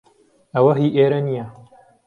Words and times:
ئەوە 0.53 0.73
هی 0.79 0.89
ئێرە 0.97 1.19
نییە. 1.27 1.45